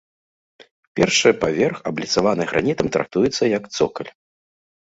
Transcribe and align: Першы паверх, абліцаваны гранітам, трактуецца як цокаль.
Першы 0.99 1.33
паверх, 1.43 1.77
абліцаваны 1.91 2.43
гранітам, 2.53 2.87
трактуецца 2.97 3.43
як 3.57 3.63
цокаль. 3.77 4.11